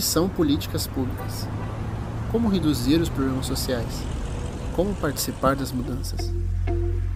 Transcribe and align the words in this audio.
que 0.00 0.06
são 0.06 0.30
políticas 0.30 0.86
públicas? 0.86 1.46
Como 2.32 2.48
reduzir 2.48 3.02
os 3.02 3.10
problemas 3.10 3.44
sociais? 3.44 4.00
Como 4.74 4.94
participar 4.94 5.54
das 5.54 5.72
mudanças? 5.72 6.32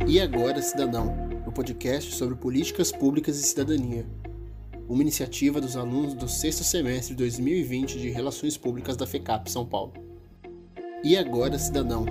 E 0.06 0.20
agora, 0.20 0.60
Cidadão, 0.60 1.16
o 1.46 1.50
podcast 1.50 2.14
sobre 2.14 2.34
políticas 2.34 2.92
públicas 2.92 3.38
e 3.38 3.42
cidadania. 3.42 4.04
Uma 4.86 5.00
iniciativa 5.00 5.62
dos 5.62 5.78
alunos 5.78 6.12
do 6.12 6.28
sexto 6.28 6.62
semestre 6.62 7.14
de 7.14 7.20
2020 7.20 7.98
de 7.98 8.10
Relações 8.10 8.58
Públicas 8.58 8.98
da 8.98 9.06
FECAP 9.06 9.50
São 9.50 9.64
Paulo. 9.64 9.94
E 11.02 11.16
agora, 11.16 11.58
Cidadão. 11.58 12.04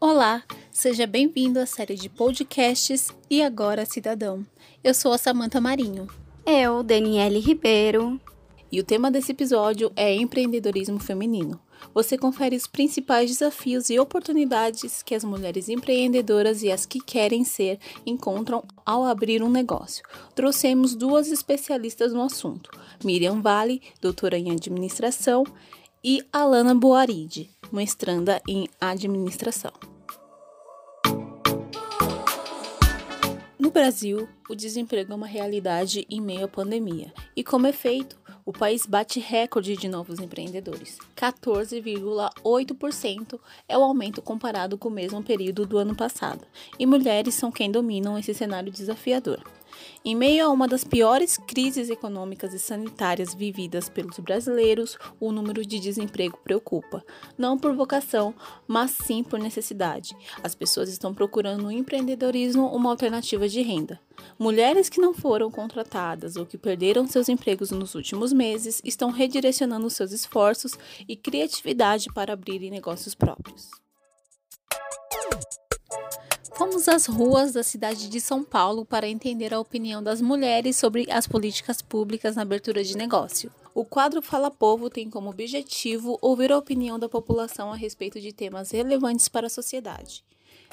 Olá, 0.00 0.42
seja 0.72 1.06
bem-vindo 1.06 1.60
à 1.60 1.66
série 1.66 1.94
de 1.94 2.08
podcasts 2.08 3.10
E 3.30 3.44
Agora, 3.44 3.86
Cidadão. 3.86 4.44
Eu 4.82 4.92
sou 4.92 5.12
a 5.12 5.18
Samanta 5.18 5.60
Marinho. 5.60 6.08
Eu, 6.46 6.82
Daniele 6.82 7.38
Ribeiro. 7.38 8.20
E 8.70 8.78
o 8.78 8.84
tema 8.84 9.10
desse 9.10 9.32
episódio 9.32 9.90
é 9.96 10.14
empreendedorismo 10.14 10.98
feminino. 10.98 11.58
Você 11.94 12.18
confere 12.18 12.54
os 12.54 12.66
principais 12.66 13.30
desafios 13.30 13.88
e 13.88 13.98
oportunidades 13.98 15.02
que 15.02 15.14
as 15.14 15.24
mulheres 15.24 15.70
empreendedoras 15.70 16.62
e 16.62 16.70
as 16.70 16.84
que 16.84 17.00
querem 17.00 17.44
ser 17.44 17.78
encontram 18.04 18.62
ao 18.84 19.04
abrir 19.04 19.42
um 19.42 19.50
negócio. 19.50 20.04
Trouxemos 20.34 20.94
duas 20.94 21.28
especialistas 21.28 22.12
no 22.12 22.22
assunto: 22.22 22.70
Miriam 23.02 23.40
Vale, 23.40 23.80
doutora 24.00 24.38
em 24.38 24.50
administração, 24.50 25.44
e 26.02 26.22
Alana 26.30 26.74
Boaride, 26.74 27.50
mestranda 27.72 28.42
em 28.46 28.68
administração. 28.78 29.72
No 33.64 33.70
Brasil, 33.70 34.28
o 34.46 34.54
desemprego 34.54 35.14
é 35.14 35.16
uma 35.16 35.26
realidade 35.26 36.06
em 36.10 36.20
meio 36.20 36.44
à 36.44 36.48
pandemia, 36.48 37.10
e 37.34 37.42
como 37.42 37.66
efeito, 37.66 38.20
o 38.44 38.52
país 38.52 38.84
bate 38.84 39.18
recorde 39.18 39.74
de 39.74 39.88
novos 39.88 40.20
empreendedores. 40.20 40.98
14,8% 41.16 43.40
é 43.66 43.78
o 43.78 43.82
aumento 43.82 44.20
comparado 44.20 44.76
com 44.76 44.90
o 44.90 44.92
mesmo 44.92 45.22
período 45.22 45.64
do 45.64 45.78
ano 45.78 45.96
passado, 45.96 46.46
e 46.78 46.84
mulheres 46.84 47.36
são 47.36 47.50
quem 47.50 47.70
dominam 47.70 48.18
esse 48.18 48.34
cenário 48.34 48.70
desafiador. 48.70 49.42
Em 50.04 50.14
meio 50.14 50.46
a 50.46 50.48
uma 50.50 50.68
das 50.68 50.84
piores 50.84 51.36
crises 51.36 51.88
econômicas 51.88 52.52
e 52.52 52.58
sanitárias 52.58 53.34
vividas 53.34 53.88
pelos 53.88 54.18
brasileiros, 54.18 54.98
o 55.18 55.32
número 55.32 55.64
de 55.64 55.80
desemprego 55.80 56.38
preocupa, 56.44 57.04
não 57.38 57.58
por 57.58 57.74
vocação, 57.74 58.34
mas 58.66 58.90
sim 58.90 59.22
por 59.22 59.38
necessidade. 59.38 60.16
As 60.42 60.54
pessoas 60.54 60.88
estão 60.88 61.14
procurando 61.14 61.62
no 61.62 61.72
empreendedorismo 61.72 62.66
uma 62.66 62.90
alternativa 62.90 63.48
de 63.48 63.62
renda. 63.62 64.00
Mulheres 64.38 64.88
que 64.88 65.00
não 65.00 65.14
foram 65.14 65.50
contratadas 65.50 66.36
ou 66.36 66.46
que 66.46 66.58
perderam 66.58 67.06
seus 67.06 67.28
empregos 67.28 67.70
nos 67.70 67.94
últimos 67.94 68.32
meses 68.32 68.80
estão 68.84 69.10
redirecionando 69.10 69.90
seus 69.90 70.12
esforços 70.12 70.72
e 71.08 71.16
criatividade 71.16 72.06
para 72.12 72.32
abrirem 72.32 72.70
negócios 72.70 73.14
próprios. 73.14 73.83
Fomos 76.56 76.88
às 76.88 77.06
ruas 77.06 77.52
da 77.52 77.64
cidade 77.64 78.08
de 78.08 78.20
São 78.20 78.44
Paulo 78.44 78.84
para 78.84 79.08
entender 79.08 79.52
a 79.52 79.58
opinião 79.58 80.00
das 80.00 80.20
mulheres 80.20 80.76
sobre 80.76 81.10
as 81.10 81.26
políticas 81.26 81.82
públicas 81.82 82.36
na 82.36 82.42
abertura 82.42 82.84
de 82.84 82.96
negócio. 82.96 83.50
O 83.74 83.84
quadro 83.84 84.22
Fala 84.22 84.52
Povo 84.52 84.88
tem 84.88 85.10
como 85.10 85.30
objetivo 85.30 86.16
ouvir 86.22 86.52
a 86.52 86.58
opinião 86.58 86.96
da 86.96 87.08
população 87.08 87.72
a 87.72 87.76
respeito 87.76 88.20
de 88.20 88.32
temas 88.32 88.70
relevantes 88.70 89.28
para 89.28 89.48
a 89.48 89.50
sociedade. 89.50 90.24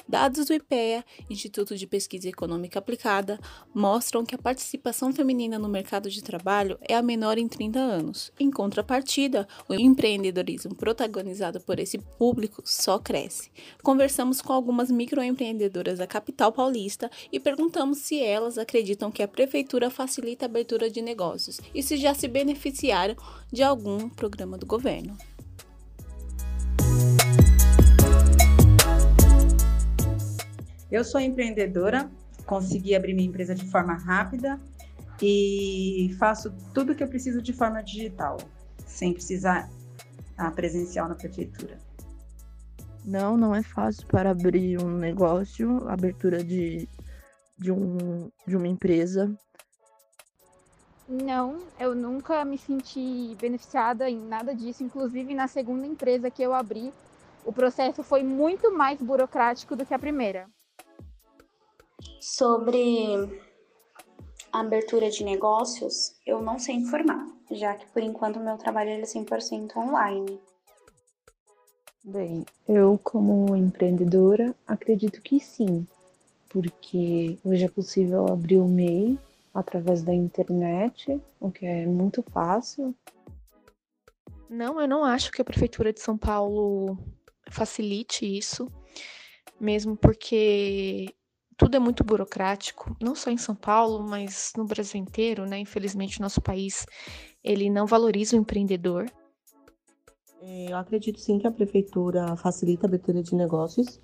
Dados 0.08 0.46
do 0.46 0.54
IPEA, 0.54 1.04
Instituto 1.30 1.76
de 1.76 1.86
Pesquisa 1.86 2.28
Econômica 2.28 2.78
Aplicada, 2.78 3.38
mostram 3.74 4.24
que 4.24 4.34
a 4.34 4.38
participação 4.38 5.12
feminina 5.12 5.58
no 5.58 5.68
mercado 5.68 6.10
de 6.10 6.22
trabalho 6.22 6.78
é 6.82 6.94
a 6.94 7.02
menor 7.02 7.38
em 7.38 7.48
30 7.48 7.78
anos. 7.78 8.32
Em 8.38 8.50
contrapartida, 8.50 9.46
o 9.68 9.74
empreendedorismo 9.74 10.74
protagonizado 10.74 11.60
por 11.60 11.78
esse 11.78 11.98
público 11.98 12.62
só 12.64 12.98
cresce. 12.98 13.50
Conversamos 13.82 14.40
com 14.40 14.52
algumas 14.52 14.90
microempreendedoras 14.90 15.98
da 15.98 16.06
capital 16.06 16.52
paulista 16.52 17.10
e 17.30 17.38
perguntamos 17.38 17.98
se 17.98 18.20
elas 18.20 18.58
acreditam 18.58 19.10
que 19.10 19.22
a 19.22 19.28
prefeitura 19.28 19.90
facilita 19.90 20.44
a 20.44 20.48
abertura 20.48 20.90
de 20.90 21.00
negócios 21.00 21.60
e 21.74 21.82
se 21.82 21.96
já 21.96 22.14
se 22.14 22.28
beneficiaram 22.28 23.16
de 23.50 23.62
algum 23.62 24.08
programa 24.08 24.58
do 24.58 24.66
governo. 24.66 25.16
Eu 30.92 31.02
sou 31.02 31.18
empreendedora, 31.18 32.10
consegui 32.44 32.94
abrir 32.94 33.14
minha 33.14 33.26
empresa 33.26 33.54
de 33.54 33.64
forma 33.64 33.94
rápida 33.94 34.60
e 35.22 36.14
faço 36.18 36.54
tudo 36.74 36.92
o 36.92 36.94
que 36.94 37.02
eu 37.02 37.08
preciso 37.08 37.40
de 37.40 37.50
forma 37.50 37.82
digital, 37.82 38.36
sem 38.86 39.14
precisar 39.14 39.70
a 40.36 40.50
presencial 40.50 41.08
na 41.08 41.14
prefeitura. 41.14 41.80
Não, 43.02 43.38
não 43.38 43.54
é 43.54 43.62
fácil 43.62 44.06
para 44.06 44.32
abrir 44.32 44.82
um 44.82 44.98
negócio, 44.98 45.88
abertura 45.88 46.44
de, 46.44 46.86
de, 47.56 47.72
um, 47.72 48.30
de 48.46 48.54
uma 48.54 48.68
empresa. 48.68 49.34
Não, 51.08 51.58
eu 51.80 51.94
nunca 51.94 52.44
me 52.44 52.58
senti 52.58 53.34
beneficiada 53.40 54.10
em 54.10 54.20
nada 54.20 54.54
disso. 54.54 54.84
Inclusive, 54.84 55.34
na 55.34 55.48
segunda 55.48 55.86
empresa 55.86 56.30
que 56.30 56.42
eu 56.42 56.52
abri, 56.52 56.92
o 57.46 57.52
processo 57.52 58.02
foi 58.02 58.22
muito 58.22 58.70
mais 58.76 59.00
burocrático 59.00 59.74
do 59.74 59.86
que 59.86 59.94
a 59.94 59.98
primeira 59.98 60.46
sobre 62.20 63.40
a 64.52 64.60
abertura 64.60 65.10
de 65.10 65.24
negócios, 65.24 66.14
eu 66.26 66.42
não 66.42 66.58
sei 66.58 66.76
informar, 66.76 67.26
já 67.50 67.74
que 67.74 67.86
por 67.86 68.02
enquanto 68.02 68.36
o 68.36 68.44
meu 68.44 68.56
trabalho 68.56 68.90
é 68.90 69.00
100% 69.00 69.76
online. 69.76 70.40
Bem, 72.04 72.44
eu 72.68 72.98
como 73.02 73.56
empreendedora 73.56 74.54
acredito 74.66 75.22
que 75.22 75.38
sim, 75.38 75.86
porque 76.48 77.38
hoje 77.44 77.64
é 77.64 77.68
possível 77.68 78.26
abrir 78.28 78.58
o 78.58 78.66
MEI 78.66 79.18
através 79.54 80.02
da 80.02 80.12
internet, 80.12 81.20
o 81.40 81.50
que 81.50 81.64
é 81.64 81.86
muito 81.86 82.22
fácil. 82.22 82.94
Não, 84.48 84.80
eu 84.80 84.88
não 84.88 85.04
acho 85.04 85.30
que 85.30 85.40
a 85.40 85.44
prefeitura 85.44 85.92
de 85.92 86.00
São 86.00 86.18
Paulo 86.18 86.98
facilite 87.50 88.26
isso, 88.26 88.70
mesmo 89.60 89.96
porque 89.96 91.14
tudo 91.62 91.76
é 91.76 91.78
muito 91.78 92.02
burocrático, 92.02 92.96
não 93.00 93.14
só 93.14 93.30
em 93.30 93.38
São 93.38 93.54
Paulo, 93.54 94.02
mas 94.02 94.52
no 94.56 94.64
Brasil 94.64 95.00
inteiro, 95.00 95.46
né? 95.46 95.60
Infelizmente, 95.60 96.20
nosso 96.20 96.40
país 96.40 96.84
ele 97.42 97.70
não 97.70 97.86
valoriza 97.86 98.34
o 98.34 98.38
empreendedor. 98.40 99.08
É, 100.40 100.72
eu 100.72 100.76
acredito 100.76 101.20
sim 101.20 101.38
que 101.38 101.46
a 101.46 101.52
prefeitura 101.52 102.36
facilita 102.36 102.86
a 102.86 102.88
abertura 102.88 103.22
de 103.22 103.36
negócios, 103.36 104.00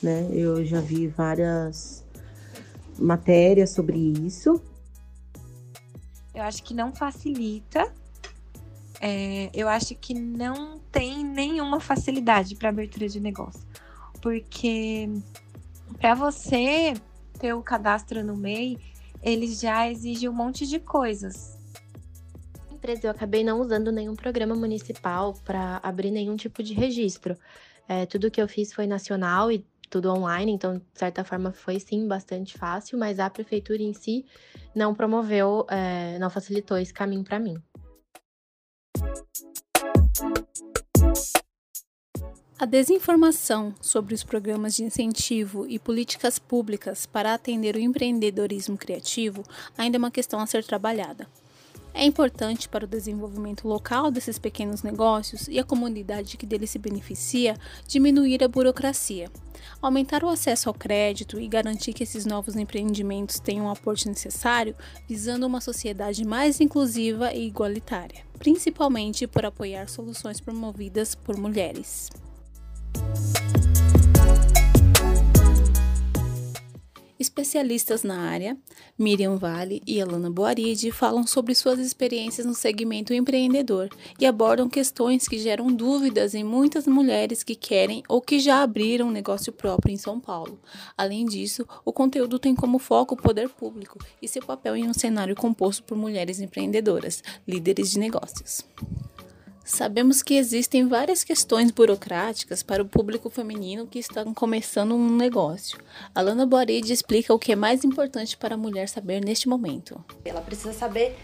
né? 0.00 0.28
Eu 0.30 0.64
já 0.64 0.80
vi 0.80 1.08
várias 1.08 2.04
matérias 2.96 3.70
sobre 3.70 3.98
isso. 3.98 4.62
Eu 6.32 6.44
acho 6.44 6.62
que 6.62 6.72
não 6.72 6.92
facilita. 6.94 7.92
É, 9.00 9.50
eu 9.52 9.68
acho 9.68 9.96
que 9.96 10.14
não 10.14 10.78
tem 10.92 11.24
nenhuma 11.24 11.80
facilidade 11.80 12.54
para 12.54 12.68
abertura 12.68 13.08
de 13.08 13.18
negócio, 13.18 13.66
porque 14.22 15.08
para 15.98 16.14
você 16.14 16.94
ter 17.38 17.54
o 17.54 17.62
cadastro 17.62 18.24
no 18.24 18.36
MEI, 18.36 18.78
ele 19.22 19.52
já 19.52 19.88
exige 19.90 20.28
um 20.28 20.32
monte 20.32 20.66
de 20.66 20.78
coisas. 20.78 21.58
Empresa, 22.70 23.06
eu 23.06 23.10
acabei 23.10 23.44
não 23.44 23.60
usando 23.60 23.92
nenhum 23.92 24.14
programa 24.14 24.54
municipal 24.54 25.34
para 25.44 25.80
abrir 25.82 26.10
nenhum 26.10 26.36
tipo 26.36 26.62
de 26.62 26.72
registro. 26.72 27.36
É, 27.88 28.06
tudo 28.06 28.30
que 28.30 28.40
eu 28.40 28.48
fiz 28.48 28.72
foi 28.72 28.86
nacional 28.86 29.50
e 29.50 29.64
tudo 29.90 30.10
online, 30.10 30.52
então, 30.52 30.78
de 30.78 30.84
certa 30.94 31.24
forma, 31.24 31.50
foi 31.52 31.80
sim 31.80 32.06
bastante 32.06 32.56
fácil, 32.56 32.96
mas 32.96 33.18
a 33.18 33.28
prefeitura 33.28 33.82
em 33.82 33.92
si 33.92 34.24
não 34.74 34.94
promoveu, 34.94 35.66
é, 35.68 36.16
não 36.18 36.30
facilitou 36.30 36.78
esse 36.78 36.94
caminho 36.94 37.24
para 37.24 37.40
mim. 37.40 37.60
A 42.60 42.66
desinformação 42.66 43.74
sobre 43.80 44.14
os 44.14 44.22
programas 44.22 44.74
de 44.76 44.84
incentivo 44.84 45.66
e 45.66 45.78
políticas 45.78 46.38
públicas 46.38 47.06
para 47.06 47.32
atender 47.32 47.74
o 47.74 47.80
empreendedorismo 47.80 48.76
criativo 48.76 49.42
ainda 49.78 49.96
é 49.96 49.98
uma 49.98 50.10
questão 50.10 50.38
a 50.38 50.46
ser 50.46 50.62
trabalhada. 50.62 51.26
É 51.94 52.04
importante 52.04 52.68
para 52.68 52.84
o 52.84 52.86
desenvolvimento 52.86 53.66
local 53.66 54.10
desses 54.10 54.38
pequenos 54.38 54.82
negócios 54.82 55.48
e 55.48 55.58
a 55.58 55.64
comunidade 55.64 56.36
que 56.36 56.44
dele 56.44 56.66
se 56.66 56.78
beneficia 56.78 57.56
diminuir 57.88 58.44
a 58.44 58.48
burocracia, 58.48 59.30
aumentar 59.80 60.22
o 60.22 60.28
acesso 60.28 60.68
ao 60.68 60.74
crédito 60.74 61.40
e 61.40 61.48
garantir 61.48 61.94
que 61.94 62.02
esses 62.02 62.26
novos 62.26 62.56
empreendimentos 62.56 63.40
tenham 63.40 63.68
o 63.68 63.70
aporte 63.70 64.06
necessário, 64.06 64.76
visando 65.08 65.46
uma 65.46 65.62
sociedade 65.62 66.26
mais 66.26 66.60
inclusiva 66.60 67.32
e 67.32 67.46
igualitária, 67.46 68.22
principalmente 68.38 69.26
por 69.26 69.46
apoiar 69.46 69.88
soluções 69.88 70.42
promovidas 70.42 71.14
por 71.14 71.38
mulheres. 71.38 72.10
Especialistas 77.50 78.02
na 78.02 78.18
área, 78.18 78.56
Miriam 78.98 79.36
Vale 79.36 79.82
e 79.86 80.00
Alana 80.00 80.30
Boaride, 80.30 80.90
falam 80.90 81.26
sobre 81.26 81.54
suas 81.54 81.78
experiências 81.78 82.46
no 82.46 82.54
segmento 82.54 83.12
empreendedor 83.12 83.88
e 84.18 84.26
abordam 84.26 84.68
questões 84.68 85.26
que 85.26 85.38
geram 85.38 85.66
dúvidas 85.66 86.34
em 86.34 86.44
muitas 86.44 86.86
mulheres 86.86 87.42
que 87.42 87.54
querem 87.54 88.02
ou 88.08 88.20
que 88.20 88.38
já 88.38 88.62
abriram 88.62 89.08
um 89.08 89.12
negócio 89.12 89.52
próprio 89.52 89.92
em 89.92 89.96
São 89.96 90.20
Paulo. 90.20 90.58
Além 90.96 91.26
disso, 91.26 91.66
o 91.84 91.92
conteúdo 91.92 92.38
tem 92.38 92.54
como 92.54 92.78
foco 92.78 93.14
o 93.14 93.18
poder 93.20 93.48
público 93.48 93.98
e 94.22 94.28
seu 94.28 94.42
papel 94.42 94.76
em 94.76 94.88
um 94.88 94.94
cenário 94.94 95.34
composto 95.34 95.82
por 95.82 95.96
mulheres 95.96 96.40
empreendedoras, 96.40 97.22
líderes 97.46 97.90
de 97.90 97.98
negócios. 97.98 98.64
Sabemos 99.70 100.20
que 100.20 100.34
existem 100.34 100.88
várias 100.88 101.22
questões 101.22 101.70
burocráticas 101.70 102.60
para 102.60 102.82
o 102.82 102.88
público 102.88 103.30
feminino 103.30 103.86
que 103.86 104.00
estão 104.00 104.34
começando 104.34 104.96
um 104.96 105.16
negócio. 105.16 105.78
Alana 106.12 106.44
Boaride 106.44 106.92
explica 106.92 107.32
o 107.32 107.38
que 107.38 107.52
é 107.52 107.56
mais 107.56 107.84
importante 107.84 108.36
para 108.36 108.56
a 108.56 108.58
mulher 108.58 108.88
saber 108.88 109.24
neste 109.24 109.48
momento. 109.48 110.04
Ela 110.24 110.40
precisa 110.40 110.72
saber 110.72 111.16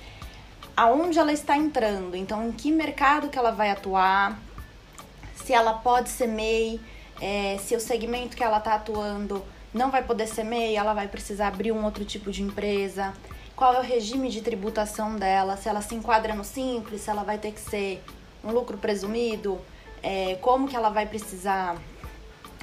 aonde 0.76 1.18
ela 1.18 1.32
está 1.32 1.56
entrando, 1.56 2.14
então 2.14 2.48
em 2.48 2.52
que 2.52 2.70
mercado 2.70 3.28
que 3.28 3.36
ela 3.36 3.50
vai 3.50 3.68
atuar, 3.68 4.40
se 5.44 5.52
ela 5.52 5.74
pode 5.74 6.08
ser 6.08 6.28
MEI, 6.28 6.80
é, 7.20 7.58
se 7.58 7.74
o 7.74 7.80
segmento 7.80 8.36
que 8.36 8.44
ela 8.44 8.58
está 8.58 8.74
atuando 8.76 9.44
não 9.74 9.90
vai 9.90 10.04
poder 10.04 10.28
ser 10.28 10.44
MEI, 10.44 10.76
ela 10.76 10.94
vai 10.94 11.08
precisar 11.08 11.48
abrir 11.48 11.72
um 11.72 11.84
outro 11.84 12.04
tipo 12.04 12.30
de 12.30 12.44
empresa, 12.44 13.12
qual 13.56 13.74
é 13.74 13.80
o 13.80 13.82
regime 13.82 14.28
de 14.28 14.40
tributação 14.40 15.16
dela, 15.16 15.56
se 15.56 15.68
ela 15.68 15.82
se 15.82 15.96
enquadra 15.96 16.32
no 16.32 16.44
simples, 16.44 17.00
se 17.00 17.10
ela 17.10 17.24
vai 17.24 17.38
ter 17.38 17.50
que 17.50 17.60
ser 17.60 18.04
um 18.46 18.52
lucro 18.52 18.78
presumido, 18.78 19.58
é, 20.02 20.36
como 20.40 20.68
que 20.68 20.76
ela 20.76 20.88
vai 20.88 21.06
precisar, 21.06 21.76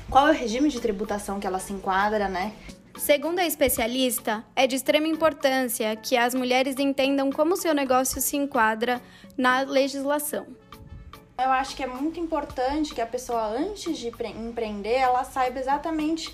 qual 0.10 0.28
é 0.28 0.32
o 0.32 0.34
regime 0.34 0.70
de 0.70 0.80
tributação 0.80 1.40
que 1.40 1.46
ela 1.46 1.60
se 1.60 1.74
enquadra, 1.74 2.28
né? 2.28 2.54
Segundo 2.98 3.40
a 3.40 3.46
especialista, 3.46 4.46
é 4.56 4.68
de 4.68 4.76
extrema 4.76 5.08
importância 5.08 5.96
que 5.96 6.16
as 6.16 6.34
mulheres 6.34 6.78
entendam 6.78 7.32
como 7.32 7.58
seu 7.58 7.74
negócio 7.74 8.22
se 8.22 8.38
enquadra 8.38 9.02
na 9.38 9.62
legislação. 9.62 10.46
Eu 11.38 11.52
acho 11.52 11.76
que 11.76 11.84
é 11.84 11.88
muito 11.88 12.20
importante 12.20 12.94
que 12.94 13.02
a 13.02 13.06
pessoa, 13.08 13.48
antes 13.48 13.98
de 13.98 14.08
empreender, 14.08 14.94
ela 14.94 15.24
saiba 15.24 15.60
exatamente 15.60 16.34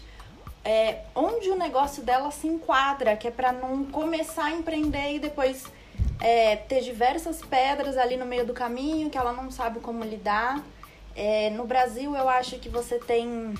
é, 0.63 1.03
onde 1.15 1.49
o 1.49 1.55
negócio 1.55 2.03
dela 2.03 2.29
se 2.31 2.47
enquadra, 2.47 3.15
que 3.15 3.27
é 3.27 3.31
para 3.31 3.53
não 3.53 3.85
começar 3.85 4.45
a 4.45 4.51
empreender 4.51 5.15
e 5.15 5.19
depois 5.19 5.65
é, 6.19 6.56
ter 6.56 6.81
diversas 6.81 7.42
pedras 7.42 7.98
ali 7.98 8.18
no 8.18 8.25
meio 8.25 8.45
do 8.45 8.54
caminho 8.54 9.10
que 9.10 9.18
ela 9.18 9.31
não 9.31 9.50
sabe 9.50 9.80
como 9.80 10.04
lidar. 10.04 10.63
É, 11.16 11.50
no 11.51 11.66
Brasil, 11.66 12.16
eu 12.16 12.27
acho 12.27 12.60
que 12.60 12.69
você 12.69 13.00
tem, 13.00 13.54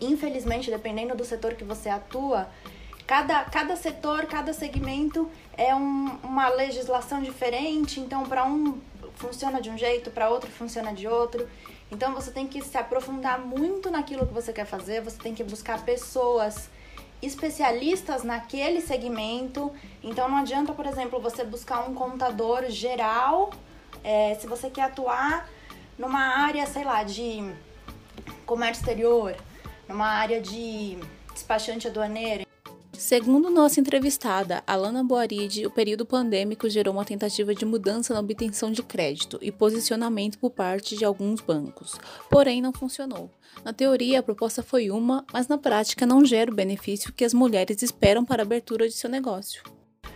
infelizmente, 0.00 0.70
dependendo 0.70 1.14
do 1.14 1.24
setor 1.24 1.54
que 1.54 1.64
você 1.64 1.88
atua, 1.88 2.48
cada, 3.06 3.44
cada 3.44 3.76
setor, 3.76 4.26
cada 4.26 4.52
segmento 4.52 5.28
é 5.56 5.74
um, 5.74 6.18
uma 6.22 6.48
legislação 6.48 7.22
diferente. 7.22 8.00
Então, 8.00 8.24
para 8.24 8.44
um 8.44 8.80
funciona 9.16 9.60
de 9.60 9.70
um 9.70 9.78
jeito, 9.78 10.10
para 10.10 10.28
outro 10.28 10.50
funciona 10.50 10.92
de 10.92 11.06
outro. 11.06 11.48
Então, 11.90 12.14
você 12.14 12.30
tem 12.30 12.46
que 12.46 12.62
se 12.62 12.76
aprofundar 12.76 13.38
muito 13.38 13.90
naquilo 13.90 14.26
que 14.26 14.32
você 14.32 14.52
quer 14.52 14.64
fazer, 14.64 15.00
você 15.00 15.18
tem 15.18 15.34
que 15.34 15.44
buscar 15.44 15.84
pessoas 15.84 16.68
especialistas 17.24 18.22
naquele 18.22 18.80
segmento. 18.80 19.72
Então 20.02 20.28
não 20.28 20.38
adianta, 20.38 20.72
por 20.72 20.86
exemplo, 20.86 21.20
você 21.20 21.44
buscar 21.44 21.88
um 21.88 21.94
contador 21.94 22.68
geral 22.68 23.50
é, 24.02 24.34
se 24.34 24.46
você 24.46 24.68
quer 24.68 24.82
atuar 24.82 25.48
numa 25.98 26.20
área, 26.20 26.66
sei 26.66 26.84
lá, 26.84 27.02
de 27.02 27.52
comércio 28.44 28.82
exterior, 28.82 29.34
numa 29.88 30.06
área 30.06 30.40
de 30.40 30.98
despachante 31.32 31.88
aduaneiro. 31.88 32.43
Segundo 33.04 33.50
nossa 33.50 33.80
entrevistada, 33.80 34.62
Alana 34.66 35.04
Boaride, 35.04 35.66
o 35.66 35.70
período 35.70 36.06
pandêmico 36.06 36.70
gerou 36.70 36.94
uma 36.94 37.04
tentativa 37.04 37.54
de 37.54 37.62
mudança 37.66 38.14
na 38.14 38.20
obtenção 38.20 38.72
de 38.72 38.82
crédito 38.82 39.38
e 39.42 39.52
posicionamento 39.52 40.38
por 40.38 40.48
parte 40.48 40.96
de 40.96 41.04
alguns 41.04 41.42
bancos, 41.42 42.00
porém 42.30 42.62
não 42.62 42.72
funcionou. 42.72 43.30
Na 43.62 43.74
teoria, 43.74 44.20
a 44.20 44.22
proposta 44.22 44.62
foi 44.62 44.90
uma, 44.90 45.22
mas 45.30 45.48
na 45.48 45.58
prática 45.58 46.06
não 46.06 46.24
gera 46.24 46.50
o 46.50 46.54
benefício 46.54 47.12
que 47.12 47.26
as 47.26 47.34
mulheres 47.34 47.82
esperam 47.82 48.24
para 48.24 48.40
a 48.40 48.46
abertura 48.46 48.88
de 48.88 48.94
seu 48.94 49.10
negócio. 49.10 49.62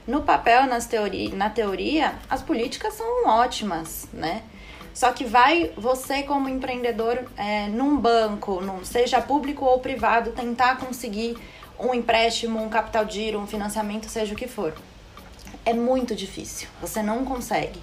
No 0.06 0.22
papel, 0.22 0.66
nas 0.66 0.86
teoria, 0.86 1.36
na 1.36 1.50
teoria, 1.50 2.14
as 2.30 2.40
políticas 2.40 2.94
são 2.94 3.26
ótimas, 3.26 4.08
né? 4.14 4.42
Só 4.94 5.12
que 5.12 5.24
vai 5.24 5.72
você, 5.76 6.22
como 6.22 6.48
empreendedor, 6.48 7.22
é, 7.36 7.68
num 7.68 7.98
banco, 7.98 8.62
num, 8.62 8.82
seja 8.82 9.20
público 9.20 9.64
ou 9.64 9.78
privado, 9.78 10.32
tentar 10.32 10.78
conseguir 10.78 11.36
um 11.78 11.94
empréstimo, 11.94 12.62
um 12.62 12.68
capital 12.68 13.08
giro, 13.08 13.38
um 13.38 13.46
financiamento, 13.46 14.08
seja 14.08 14.34
o 14.34 14.36
que 14.36 14.48
for. 14.48 14.74
É 15.64 15.72
muito 15.72 16.14
difícil, 16.14 16.68
você 16.80 17.02
não 17.02 17.24
consegue. 17.24 17.80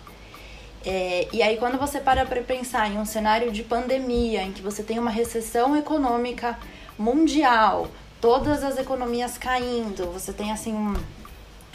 É, 0.85 1.27
e 1.33 1.41
aí, 1.41 1.57
quando 1.57 1.79
você 1.79 1.99
para 1.99 2.25
para 2.25 2.41
pensar 2.41 2.91
em 2.91 2.99
um 2.99 3.05
cenário 3.05 3.51
de 3.51 3.63
pandemia, 3.63 4.43
em 4.43 4.51
que 4.51 4.61
você 4.61 4.83
tem 4.83 4.99
uma 4.99 5.09
recessão 5.09 5.75
econômica 5.75 6.59
mundial, 6.97 7.87
todas 8.21 8.63
as 8.63 8.77
economias 8.77 9.37
caindo, 9.37 10.11
você 10.11 10.31
tem 10.31 10.51
assim 10.51 10.73
um, 10.73 10.93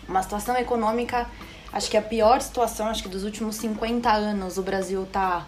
uma 0.09 0.23
situação 0.23 0.57
econômica, 0.57 1.27
acho 1.73 1.91
que 1.91 1.97
a 1.97 2.03
pior 2.03 2.41
situação, 2.41 2.87
acho 2.87 3.03
que 3.03 3.09
dos 3.09 3.25
últimos 3.25 3.57
50 3.57 4.11
anos 4.11 4.59
o 4.59 4.63
Brasil 4.63 5.07
tá. 5.11 5.45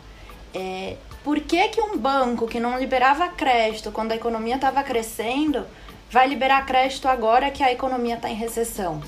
É, 0.52 0.96
por 1.22 1.38
que, 1.40 1.68
que 1.68 1.80
um 1.80 1.96
banco 1.96 2.48
que 2.48 2.58
não 2.58 2.78
liberava 2.78 3.28
crédito 3.28 3.92
quando 3.92 4.12
a 4.12 4.16
economia 4.16 4.56
estava 4.56 4.82
crescendo 4.82 5.64
vai 6.12 6.28
liberar 6.28 6.66
crédito 6.66 7.08
agora 7.08 7.50
que 7.50 7.62
a 7.62 7.72
economia 7.72 8.16
está 8.16 8.28
em 8.28 8.34
recessão. 8.34 9.02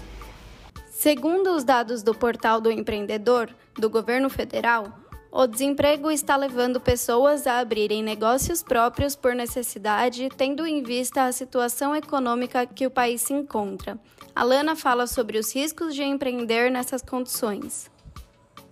Segundo 0.90 1.54
os 1.54 1.62
dados 1.62 2.02
do 2.02 2.14
Portal 2.14 2.62
do 2.62 2.72
Empreendedor 2.72 3.50
do 3.74 3.90
governo 3.90 4.30
federal, 4.30 4.86
o 5.30 5.46
desemprego 5.46 6.10
está 6.10 6.34
levando 6.34 6.80
pessoas 6.80 7.46
a 7.46 7.58
abrirem 7.58 8.02
negócios 8.02 8.62
próprios 8.62 9.14
por 9.14 9.34
necessidade, 9.34 10.30
tendo 10.34 10.66
em 10.66 10.82
vista 10.82 11.24
a 11.24 11.32
situação 11.32 11.94
econômica 11.94 12.64
que 12.64 12.86
o 12.86 12.90
país 12.90 13.20
se 13.20 13.34
encontra. 13.34 13.98
Alana 14.34 14.74
fala 14.74 15.06
sobre 15.06 15.36
os 15.36 15.54
riscos 15.54 15.94
de 15.94 16.02
empreender 16.02 16.70
nessas 16.70 17.02
condições. 17.02 17.90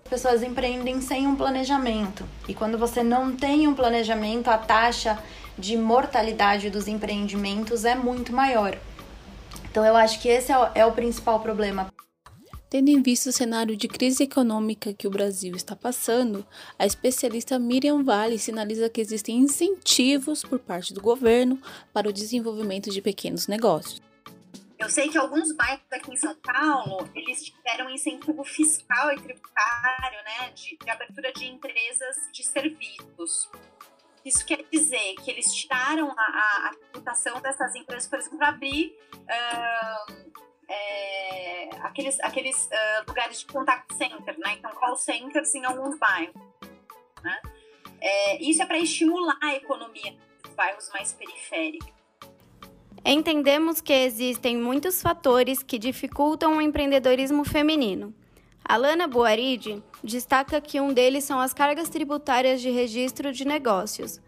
Pessoas 0.09 0.43
empreendem 0.43 1.03
sem 1.03 1.27
um 1.27 1.37
planejamento, 1.37 2.25
e 2.49 2.55
quando 2.55 2.79
você 2.79 3.03
não 3.03 3.35
tem 3.35 3.69
um 3.69 3.75
planejamento, 3.75 4.49
a 4.49 4.57
taxa 4.57 5.19
de 5.59 5.77
mortalidade 5.77 6.71
dos 6.71 6.89
empreendimentos 6.89 7.85
é 7.85 7.95
muito 7.95 8.33
maior. 8.33 8.79
Então, 9.71 9.85
eu 9.85 9.97
acho 9.97 10.21
que 10.21 10.29
esse 10.29 10.53
é 10.53 10.59
o, 10.59 10.71
é 10.75 10.87
o 10.87 10.93
principal 10.93 11.41
problema. 11.41 11.93
Tendo 12.73 12.89
em 12.89 13.03
vista 13.03 13.29
o 13.29 13.33
cenário 13.33 13.77
de 13.77 13.87
crise 13.87 14.23
econômica 14.23 14.95
que 14.95 15.07
o 15.07 15.11
Brasil 15.11 15.55
está 15.55 15.77
passando, 15.77 16.47
a 16.79 16.87
especialista 16.87 17.59
Miriam 17.59 18.03
Vale 18.03 18.39
sinaliza 18.39 18.89
que 18.89 19.01
existem 19.01 19.37
incentivos 19.37 20.43
por 20.43 20.59
parte 20.59 20.95
do 20.95 21.01
governo 21.03 21.61
para 21.93 22.09
o 22.09 22.13
desenvolvimento 22.13 22.91
de 22.91 23.03
pequenos 23.03 23.47
negócios. 23.47 24.01
Eu 24.79 24.89
sei 24.89 25.09
que 25.09 25.19
alguns 25.19 25.53
bairros 25.53 25.85
aqui 25.93 26.13
em 26.13 26.17
São 26.17 26.35
Paulo, 26.37 27.09
eles 27.15 27.45
tiveram 27.45 27.91
incentivo 27.91 28.43
fiscal 28.43 29.13
e 29.13 29.21
tributário, 29.21 30.19
né, 30.25 30.51
de, 30.55 30.77
de 30.83 30.91
abertura 30.91 31.31
de 31.31 31.45
empresas 31.45 32.17
de 32.33 32.43
serviços. 32.43 33.51
Isso 34.25 34.45
quer 34.47 34.65
dizer 34.71 35.15
que 35.17 35.31
eles 35.31 35.53
tiraram 35.53 36.15
a, 36.17 36.71
tributação 36.81 37.41
dessas 37.41 37.75
empresas, 37.75 38.09
por 38.09 38.19
exemplo, 38.19 38.39
para 38.39 38.49
abrir 38.49 38.97
uh, 39.15 40.33
é, 40.69 41.69
aqueles, 41.81 42.21
aqueles 42.21 42.67
uh, 42.67 43.05
lugares 43.09 43.41
de 43.41 43.47
contact 43.47 43.95
center, 43.95 44.39
né? 44.39 44.55
Então, 44.59 44.71
call 44.73 44.97
centers 44.97 45.55
em 45.55 45.65
alguns 45.65 45.99
bairros. 45.99 46.41
Né? 47.23 47.41
É, 48.01 48.43
isso 48.43 48.63
é 48.63 48.67
para 48.67 48.79
estimular 48.79 49.39
a 49.43 49.55
economia 49.55 50.17
dos 50.43 50.55
bairros 50.55 50.89
mais 50.91 51.13
periféricos. 51.13 51.93
Entendemos 53.05 53.81
que 53.81 53.93
existem 53.93 54.57
muitos 54.57 55.03
fatores 55.03 55.63
que 55.63 55.79
dificultam 55.79 56.57
o 56.57 56.61
empreendedorismo 56.61 57.45
feminino. 57.45 58.15
Alana 58.65 59.09
Boaride 59.09 59.83
destaca 60.03 60.61
que 60.61 60.81
um 60.81 60.93
deles 60.93 61.25
são 61.25 61.41
as 61.41 61.53
cargas 61.53 61.89
tributárias 61.89 62.61
de 62.61 62.71
registro 62.71 63.33
de 63.33 63.45
negócios. 63.45 64.21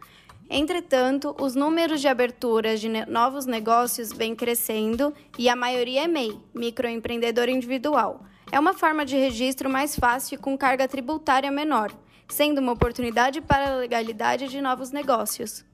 Entretanto, 0.51 1.35
os 1.41 1.55
números 1.55 2.01
de 2.01 2.09
aberturas 2.09 2.81
de 2.81 2.89
novos 3.07 3.47
negócios 3.47 4.13
vêm 4.13 4.35
crescendo 4.35 5.15
e 5.39 5.49
a 5.49 5.57
maioria 5.57 6.05
é 6.05 6.07
MEI, 6.07 6.39
microempreendedor 6.53 7.49
individual. 7.49 8.25
É 8.53 8.61
uma 8.61 8.75
forma 8.75 9.05
de 9.05 9.17
registro 9.17 9.71
mais 9.71 9.97
fácil 9.97 10.35
e 10.35 10.39
com 10.39 10.59
carga 10.59 10.87
tributária 10.87 11.51
menor, 11.51 11.91
sendo 12.29 12.61
uma 12.61 12.73
oportunidade 12.73 13.41
para 13.41 13.73
a 13.73 13.77
legalidade 13.77 14.49
de 14.49 14.61
novos 14.61 14.91
negócios. 14.91 15.65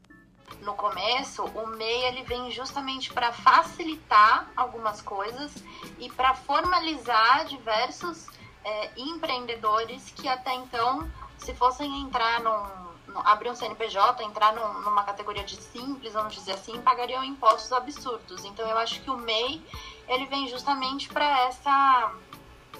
No 0.62 0.74
começo, 0.74 1.42
o 1.44 1.66
MEI 1.66 2.04
ele 2.06 2.22
vem 2.24 2.50
justamente 2.50 3.12
para 3.12 3.32
facilitar 3.32 4.50
algumas 4.54 5.00
coisas 5.00 5.52
e 5.98 6.08
para 6.10 6.34
formalizar 6.34 7.46
diversos 7.46 8.26
é, 8.64 8.90
empreendedores 8.96 10.10
que 10.10 10.28
até 10.28 10.54
então, 10.54 11.10
se 11.38 11.54
fossem 11.54 12.02
entrar 12.02 12.40
num, 12.40 13.20
abrir 13.24 13.50
um 13.50 13.54
CNPJ, 13.54 14.22
entrar 14.22 14.52
num, 14.54 14.80
numa 14.82 15.02
categoria 15.04 15.44
de 15.44 15.56
simples, 15.56 16.12
vamos 16.12 16.34
dizer 16.34 16.52
assim, 16.52 16.80
pagariam 16.82 17.24
impostos 17.24 17.72
absurdos. 17.72 18.44
Então 18.44 18.68
eu 18.68 18.78
acho 18.78 19.00
que 19.00 19.10
o 19.10 19.16
MEI 19.16 19.62
ele 20.08 20.26
vem 20.26 20.48
justamente 20.48 21.08
para 21.08 21.46
essa 21.46 22.12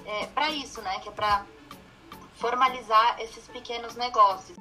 é, 0.05 0.27
para 0.27 0.51
isso, 0.51 0.81
né, 0.83 0.99
que 1.01 1.09
é 1.09 1.13
para 1.13 1.45
formalizar 2.35 3.21
esses 3.21 3.47
pequenos 3.49 3.95
negócios. 3.97 4.59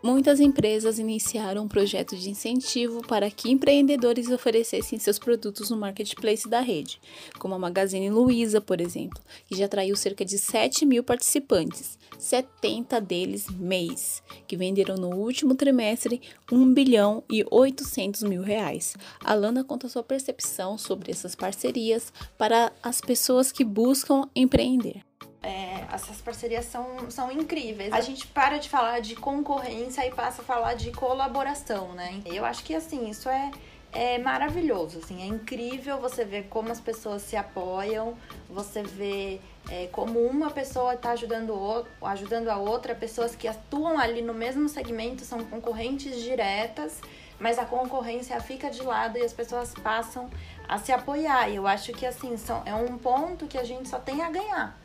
Muitas 0.00 0.38
empresas 0.38 1.00
iniciaram 1.00 1.64
um 1.64 1.68
projeto 1.68 2.16
de 2.16 2.30
incentivo 2.30 3.04
para 3.04 3.28
que 3.32 3.50
empreendedores 3.50 4.30
oferecessem 4.30 4.96
seus 4.96 5.18
produtos 5.18 5.70
no 5.70 5.76
marketplace 5.76 6.48
da 6.48 6.60
rede, 6.60 7.00
como 7.36 7.56
a 7.56 7.58
Magazine 7.58 8.08
Luiza, 8.08 8.60
por 8.60 8.80
exemplo, 8.80 9.20
que 9.48 9.56
já 9.56 9.64
atraiu 9.64 9.96
cerca 9.96 10.24
de 10.24 10.38
7 10.38 10.86
mil 10.86 11.02
participantes, 11.02 11.98
70 12.16 13.00
deles 13.00 13.50
mês, 13.50 14.22
que 14.46 14.56
venderam 14.56 14.94
no 14.94 15.16
último 15.16 15.56
trimestre 15.56 16.22
1 16.50 16.72
bilhão 16.72 17.24
e 17.28 17.44
800 17.50 18.22
mil 18.22 18.42
reais. 18.42 18.94
A 19.24 19.34
Lana 19.34 19.64
conta 19.64 19.88
sua 19.88 20.04
percepção 20.04 20.78
sobre 20.78 21.10
essas 21.10 21.34
parcerias 21.34 22.12
para 22.38 22.72
as 22.80 23.00
pessoas 23.00 23.50
que 23.50 23.64
buscam 23.64 24.28
empreender. 24.34 25.07
É, 25.48 25.86
essas 25.94 26.20
parcerias 26.20 26.66
são, 26.66 27.10
são 27.10 27.32
incríveis. 27.32 27.90
A 27.94 28.02
gente 28.02 28.26
para 28.26 28.58
de 28.58 28.68
falar 28.68 29.00
de 29.00 29.16
concorrência 29.16 30.06
e 30.06 30.10
passa 30.10 30.42
a 30.42 30.44
falar 30.44 30.74
de 30.74 30.90
colaboração, 30.90 31.94
né? 31.94 32.20
Eu 32.26 32.44
acho 32.44 32.62
que 32.62 32.74
assim, 32.74 33.08
isso 33.08 33.30
é, 33.30 33.50
é 33.90 34.18
maravilhoso, 34.18 34.98
assim, 34.98 35.22
é 35.22 35.26
incrível 35.26 35.98
você 35.98 36.22
ver 36.22 36.48
como 36.50 36.70
as 36.70 36.82
pessoas 36.82 37.22
se 37.22 37.34
apoiam, 37.34 38.14
você 38.50 38.82
vê 38.82 39.40
é, 39.70 39.86
como 39.90 40.20
uma 40.20 40.50
pessoa 40.50 40.92
está 40.92 41.12
ajudando, 41.12 41.54
o, 41.54 41.86
ajudando 42.06 42.48
a 42.48 42.58
outra, 42.58 42.94
pessoas 42.94 43.34
que 43.34 43.48
atuam 43.48 43.98
ali 43.98 44.20
no 44.20 44.34
mesmo 44.34 44.68
segmento 44.68 45.24
são 45.24 45.42
concorrentes 45.46 46.20
diretas, 46.20 47.00
mas 47.40 47.58
a 47.58 47.64
concorrência 47.64 48.38
fica 48.42 48.68
de 48.68 48.82
lado 48.82 49.16
e 49.16 49.22
as 49.22 49.32
pessoas 49.32 49.72
passam 49.72 50.28
a 50.68 50.76
se 50.76 50.92
apoiar. 50.92 51.48
E 51.48 51.56
eu 51.56 51.66
acho 51.66 51.92
que 51.94 52.04
assim, 52.04 52.36
são, 52.36 52.62
é 52.66 52.74
um 52.74 52.98
ponto 52.98 53.46
que 53.46 53.56
a 53.56 53.64
gente 53.64 53.88
só 53.88 53.98
tem 53.98 54.20
a 54.20 54.30
ganhar 54.30 54.76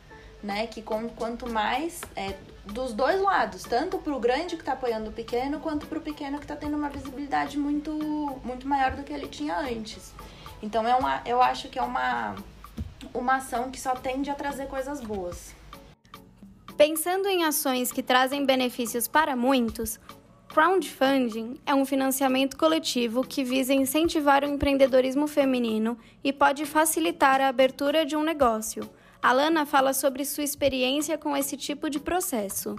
né? 0.44 0.66
Que 0.66 0.82
com, 0.82 1.08
quanto 1.08 1.50
mais 1.50 2.02
é, 2.14 2.34
dos 2.66 2.92
dois 2.92 3.20
lados, 3.20 3.62
tanto 3.62 3.98
para 3.98 4.14
o 4.14 4.20
grande 4.20 4.56
que 4.56 4.62
está 4.62 4.74
apoiando 4.74 5.10
o 5.10 5.12
pequeno, 5.12 5.58
quanto 5.58 5.86
para 5.86 5.98
o 5.98 6.00
pequeno 6.02 6.38
que 6.38 6.44
está 6.44 6.54
tendo 6.54 6.76
uma 6.76 6.90
visibilidade 6.90 7.58
muito, 7.58 7.90
muito 8.44 8.68
maior 8.68 8.92
do 8.92 9.02
que 9.02 9.12
ele 9.12 9.26
tinha 9.26 9.58
antes. 9.58 10.12
Então 10.62 10.86
é 10.86 10.94
uma, 10.94 11.22
eu 11.24 11.42
acho 11.42 11.68
que 11.68 11.78
é 11.78 11.82
uma, 11.82 12.36
uma 13.12 13.36
ação 13.36 13.70
que 13.70 13.80
só 13.80 13.94
tende 13.94 14.30
a 14.30 14.34
trazer 14.34 14.66
coisas 14.66 15.00
boas. 15.00 15.54
Pensando 16.76 17.28
em 17.28 17.44
ações 17.44 17.90
que 17.90 18.02
trazem 18.02 18.44
benefícios 18.44 19.08
para 19.08 19.36
muitos, 19.36 19.98
crowdfunding 20.48 21.58
é 21.64 21.74
um 21.74 21.86
financiamento 21.86 22.56
coletivo 22.56 23.22
que 23.22 23.44
visa 23.44 23.72
incentivar 23.72 24.42
o 24.42 24.46
empreendedorismo 24.46 25.26
feminino 25.26 25.96
e 26.22 26.32
pode 26.32 26.66
facilitar 26.66 27.40
a 27.40 27.48
abertura 27.48 28.04
de 28.04 28.16
um 28.16 28.22
negócio 28.22 28.90
a 29.24 29.32
Lana 29.32 29.64
fala 29.64 29.94
sobre 29.94 30.22
sua 30.22 30.44
experiência 30.44 31.16
com 31.16 31.34
esse 31.34 31.56
tipo 31.56 31.88
de 31.88 31.98
processo. 31.98 32.76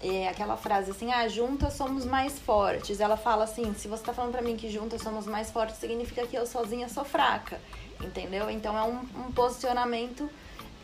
É 0.00 0.28
aquela 0.28 0.56
frase 0.56 0.92
assim, 0.92 1.10
ah, 1.10 1.26
juntas 1.26 1.72
somos 1.72 2.04
mais 2.04 2.38
fortes. 2.38 3.00
Ela 3.00 3.16
fala 3.16 3.42
assim, 3.42 3.74
se 3.74 3.88
você 3.88 4.04
tá 4.04 4.12
falando 4.14 4.30
para 4.30 4.40
mim 4.40 4.54
que 4.54 4.70
juntas 4.70 5.02
somos 5.02 5.26
mais 5.26 5.50
fortes, 5.50 5.74
significa 5.78 6.24
que 6.28 6.36
eu 6.36 6.46
sozinha 6.46 6.88
sou 6.88 7.04
fraca, 7.04 7.60
entendeu? 8.00 8.48
Então 8.48 8.78
é 8.78 8.84
um, 8.84 9.00
um 9.26 9.32
posicionamento 9.32 10.30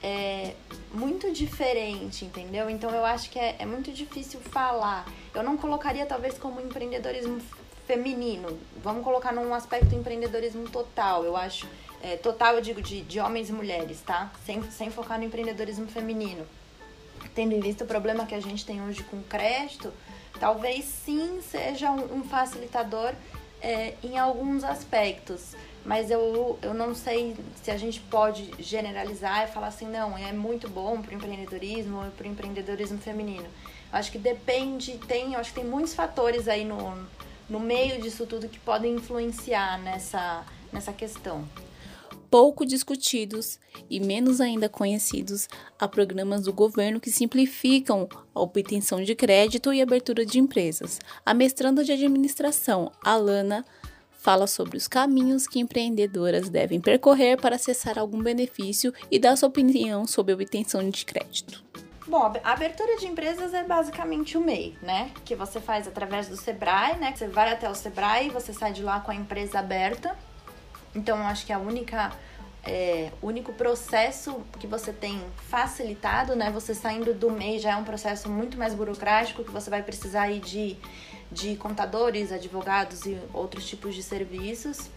é, 0.02 0.54
muito 0.92 1.30
diferente, 1.30 2.24
entendeu? 2.24 2.68
Então 2.68 2.90
eu 2.90 3.04
acho 3.04 3.30
que 3.30 3.38
é, 3.38 3.54
é 3.60 3.66
muito 3.66 3.92
difícil 3.92 4.40
falar. 4.40 5.06
Eu 5.32 5.44
não 5.44 5.56
colocaria 5.56 6.04
talvez 6.04 6.36
como 6.36 6.60
empreendedorismo 6.60 7.40
feminino. 7.86 8.58
Vamos 8.82 9.04
colocar 9.04 9.32
num 9.32 9.54
aspecto 9.54 9.94
empreendedorismo 9.94 10.68
total. 10.68 11.22
Eu 11.22 11.36
acho 11.36 11.68
é, 12.02 12.16
total, 12.16 12.54
eu 12.54 12.60
digo, 12.60 12.80
de, 12.80 13.02
de 13.02 13.20
homens 13.20 13.50
e 13.50 13.52
mulheres, 13.52 14.00
tá? 14.00 14.32
Sem, 14.44 14.62
sem 14.70 14.90
focar 14.90 15.18
no 15.18 15.24
empreendedorismo 15.24 15.86
feminino. 15.86 16.46
Tendo 17.34 17.54
em 17.54 17.60
vista 17.60 17.84
o 17.84 17.86
problema 17.86 18.26
que 18.26 18.34
a 18.34 18.40
gente 18.40 18.64
tem 18.64 18.82
hoje 18.82 19.02
com 19.04 19.22
crédito, 19.22 19.92
talvez 20.38 20.84
sim 20.84 21.40
seja 21.42 21.90
um, 21.90 22.18
um 22.18 22.24
facilitador 22.24 23.12
é, 23.60 23.94
em 24.02 24.18
alguns 24.18 24.64
aspectos. 24.64 25.54
Mas 25.84 26.10
eu, 26.10 26.58
eu 26.62 26.74
não 26.74 26.94
sei 26.94 27.36
se 27.62 27.70
a 27.70 27.76
gente 27.76 28.00
pode 28.00 28.50
generalizar 28.58 29.44
e 29.44 29.52
falar 29.52 29.68
assim, 29.68 29.86
não, 29.86 30.16
é 30.16 30.32
muito 30.32 30.68
bom 30.68 31.00
para 31.00 31.12
o 31.12 31.14
empreendedorismo 31.14 32.02
ou 32.02 32.10
para 32.10 32.26
o 32.26 32.30
empreendedorismo 32.30 32.98
feminino. 32.98 33.46
Eu 33.92 33.98
acho 33.98 34.10
que 34.10 34.18
depende, 34.18 34.98
tem, 35.06 35.36
acho 35.36 35.50
que 35.52 35.60
tem 35.60 35.68
muitos 35.68 35.94
fatores 35.94 36.48
aí 36.48 36.64
no, 36.64 37.06
no 37.48 37.60
meio 37.60 38.00
disso 38.00 38.26
tudo 38.26 38.48
que 38.48 38.58
podem 38.58 38.94
influenciar 38.94 39.78
nessa, 39.78 40.44
nessa 40.72 40.92
questão 40.92 41.46
pouco 42.30 42.64
discutidos 42.64 43.58
e 43.90 43.98
menos 43.98 44.40
ainda 44.40 44.68
conhecidos 44.68 45.48
há 45.78 45.88
programas 45.88 46.42
do 46.42 46.52
governo 46.52 47.00
que 47.00 47.10
simplificam 47.10 48.08
a 48.34 48.40
obtenção 48.40 49.02
de 49.02 49.14
crédito 49.14 49.72
e 49.72 49.82
abertura 49.82 50.24
de 50.24 50.38
empresas. 50.38 51.00
A 51.26 51.34
mestranda 51.34 51.82
de 51.82 51.92
administração, 51.92 52.92
Alana, 53.04 53.64
fala 54.12 54.46
sobre 54.46 54.76
os 54.76 54.86
caminhos 54.86 55.48
que 55.48 55.58
empreendedoras 55.58 56.48
devem 56.48 56.80
percorrer 56.80 57.40
para 57.40 57.56
acessar 57.56 57.98
algum 57.98 58.22
benefício 58.22 58.92
e 59.10 59.18
dá 59.18 59.34
sua 59.34 59.48
opinião 59.48 60.06
sobre 60.06 60.32
a 60.32 60.36
obtenção 60.36 60.88
de 60.88 61.04
crédito. 61.04 61.64
Bom, 62.06 62.32
a 62.42 62.52
abertura 62.52 62.96
de 62.96 63.06
empresas 63.06 63.54
é 63.54 63.62
basicamente 63.62 64.36
o 64.36 64.40
MEI, 64.40 64.76
né? 64.82 65.10
Que 65.24 65.36
você 65.36 65.60
faz 65.60 65.86
através 65.86 66.28
do 66.28 66.36
Sebrae, 66.36 66.98
né? 66.98 67.14
Você 67.14 67.28
vai 67.28 67.52
até 67.52 67.70
o 67.70 67.74
Sebrae, 67.74 68.30
você 68.30 68.52
sai 68.52 68.72
de 68.72 68.82
lá 68.82 69.00
com 69.00 69.12
a 69.12 69.14
empresa 69.14 69.60
aberta 69.60 70.16
então, 70.94 71.18
eu 71.18 71.24
acho 71.24 71.46
que 71.46 71.52
a 71.52 71.58
única 71.58 72.12
é, 72.64 73.10
único 73.22 73.52
processo 73.52 74.40
que 74.58 74.66
você 74.66 74.92
tem 74.92 75.20
facilitado, 75.48 76.36
né? 76.36 76.50
Você 76.50 76.74
saindo 76.74 77.14
do 77.14 77.30
MEI 77.30 77.58
já 77.58 77.72
é 77.72 77.76
um 77.76 77.84
processo 77.84 78.28
muito 78.28 78.58
mais 78.58 78.74
burocrático, 78.74 79.44
que 79.44 79.50
você 79.50 79.70
vai 79.70 79.82
precisar 79.82 80.22
aí 80.22 80.40
de, 80.40 80.76
de 81.30 81.56
contadores, 81.56 82.32
advogados 82.32 83.06
e 83.06 83.18
outros 83.32 83.66
tipos 83.66 83.94
de 83.94 84.02
serviços. 84.02 84.90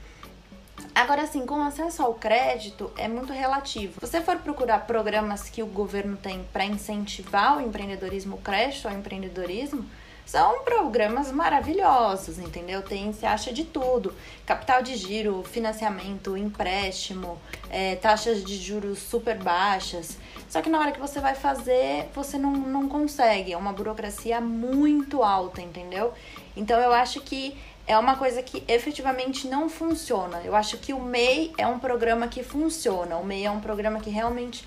Agora, 0.94 1.24
assim, 1.24 1.46
com 1.46 1.62
acesso 1.62 2.04
ao 2.04 2.14
crédito 2.16 2.92
é 2.98 3.08
muito 3.08 3.32
relativo. 3.32 3.94
Se 3.94 4.08
você 4.08 4.22
for 4.22 4.38
procurar 4.38 4.80
programas 4.80 5.50
que 5.50 5.64
o 5.64 5.68
governo 5.68 6.18
tem 6.18 6.44
para 6.52 6.66
incentivar 6.66 7.58
o 7.58 7.62
empreendedorismo, 7.62 8.36
o 8.36 8.40
crédito 8.40 8.88
ao 8.88 8.94
empreendedorismo, 8.94 9.86
são 10.26 10.64
programas 10.64 11.32
maravilhosos, 11.32 12.40
entendeu? 12.40 12.82
Tem, 12.82 13.12
se 13.14 13.26
acha 13.26 13.52
de 13.52 13.64
tudo: 13.64 14.14
capital 14.46 14.82
de 14.82 14.96
giro, 14.96 15.44
financiamento, 15.44 16.36
empréstimo, 16.38 17.38
é, 17.70 17.96
taxas 17.96 18.44
de 18.44 18.58
juros 18.58 19.00
super 19.00 19.38
baixas. 19.38 20.18
Só 20.50 20.62
que 20.62 20.70
na 20.70 20.80
hora 20.80 20.92
que 20.92 21.00
você 21.00 21.20
vai 21.20 21.36
fazer, 21.36 22.10
você 22.14 22.38
não, 22.38 22.52
não 22.54 22.88
consegue. 22.88 23.54
É 23.54 23.58
uma 23.58 23.74
burocracia 23.74 24.40
muito 24.40 25.24
alta, 25.24 25.62
entendeu? 25.62 26.14
Então 26.56 26.80
eu 26.80 26.94
acho 26.94 27.22
que 27.22 27.58
é 27.86 27.98
uma 27.98 28.16
coisa 28.16 28.42
que 28.42 28.64
efetivamente 28.68 29.48
não 29.48 29.68
funciona. 29.68 30.42
Eu 30.44 30.56
acho 30.56 30.78
que 30.78 30.94
o 30.94 31.00
MEI 31.02 31.54
é 31.58 31.68
um 31.68 31.80
programa 31.80 32.28
que 32.28 32.44
funciona. 32.44 33.18
O 33.18 33.26
MEI 33.26 33.46
é 33.46 33.52
um 33.52 33.60
programa 33.60 34.00
que 34.00 34.10
realmente 34.10 34.66